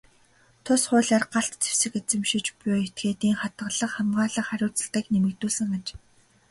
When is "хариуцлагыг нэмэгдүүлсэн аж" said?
4.51-5.87